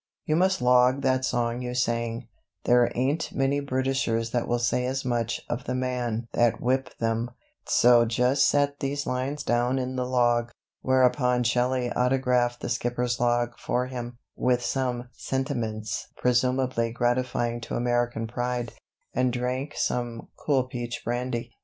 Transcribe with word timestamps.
You 0.25 0.35
must 0.35 0.63
log 0.63 1.03
that 1.03 1.23
song 1.25 1.61
you 1.61 1.75
sang; 1.75 2.27
there 2.63 2.91
ain't 2.95 3.31
many 3.35 3.59
Britishers 3.59 4.31
that 4.31 4.47
will 4.47 4.57
say 4.57 4.83
as 4.87 5.05
much 5.05 5.41
of 5.47 5.65
the 5.65 5.75
man 5.75 6.27
that 6.33 6.59
whipped 6.59 6.97
them; 6.99 7.29
so 7.67 8.05
just 8.05 8.47
set 8.49 8.79
these 8.79 9.05
lines 9.05 9.43
down 9.43 9.77
in 9.77 9.97
the 9.97 10.07
log!" 10.07 10.49
Whereupon 10.81 11.43
Shelley 11.43 11.91
autographed 11.93 12.61
the 12.61 12.69
skipper's 12.69 13.19
log 13.19 13.51
for 13.59 13.85
him, 13.85 14.17
with 14.35 14.65
some 14.65 15.07
sentiments 15.13 16.07
presumably 16.17 16.91
gratifying 16.91 17.61
to 17.61 17.75
American 17.75 18.25
pride, 18.25 18.73
and 19.13 19.31
drank 19.31 19.75
some 19.75 20.29
"cool 20.35 20.63
peach 20.63 21.03
brandy." 21.05 21.51